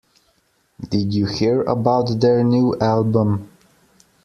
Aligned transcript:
Did 0.89 1.13
you 1.13 1.27
hear 1.27 1.61
about 1.61 2.21
their 2.21 2.43
new 2.43 2.75
album? 2.79 3.51